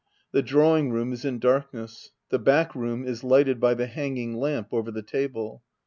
The 0.31 0.41
drawing 0.41 0.89
room 0.91 1.13
is 1.13 1.25
in 1.25 1.37
darkness. 1.37 2.09
The 2.29 2.39
back 2.39 2.73
room 2.73 3.05
is 3.05 3.23
lighted 3.23 3.59
by 3.59 3.75
the 3.75 3.85
hanging 3.85 4.33
lamp 4.35 4.69
over 4.71 4.89
the 4.89 5.03
table. 5.03 5.61